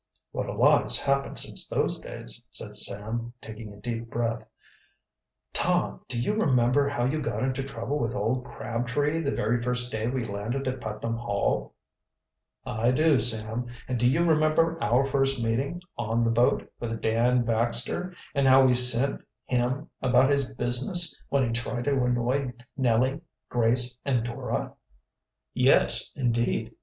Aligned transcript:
"What 0.31 0.47
a 0.47 0.53
lot 0.53 0.81
has 0.81 0.97
happened 0.99 1.37
since 1.37 1.69
those 1.69 1.99
days," 1.99 2.43
said 2.49 2.75
Sam, 2.75 3.33
taking 3.39 3.71
a 3.71 3.77
deep 3.79 4.09
breath. 4.09 4.43
"Tom, 5.53 6.01
do 6.07 6.19
you 6.19 6.33
remember 6.33 6.89
how 6.89 7.05
you 7.05 7.21
got 7.21 7.43
into 7.43 7.61
trouble 7.61 7.99
with 7.99 8.15
old 8.15 8.43
Crabtree 8.43 9.19
the 9.19 9.29
very 9.29 9.61
first 9.61 9.91
day 9.91 10.07
we 10.07 10.23
landed 10.23 10.67
at 10.67 10.81
Putnam 10.81 11.17
Hall?" 11.17 11.75
"I 12.65 12.89
do, 12.89 13.19
Sam; 13.19 13.67
and 13.87 13.99
do 13.99 14.09
you 14.09 14.25
remember 14.25 14.75
our 14.83 15.05
first 15.05 15.43
meeting, 15.43 15.79
on 15.99 16.23
the 16.23 16.31
boat, 16.31 16.67
with 16.79 16.99
Dan 16.99 17.43
Baxter, 17.45 18.15
and 18.33 18.47
how 18.47 18.65
we 18.65 18.73
sent 18.73 19.21
him 19.45 19.87
about 20.01 20.31
his 20.31 20.47
business 20.51 21.15
when 21.29 21.45
he 21.45 21.51
tried 21.53 21.83
to 21.83 22.03
annoy 22.05 22.51
Nellie, 22.75 23.11
and 23.11 23.21
Grace, 23.49 23.99
and 24.03 24.23
Dora?" 24.25 24.73
"Yes, 25.53 26.11
indeed. 26.15 26.73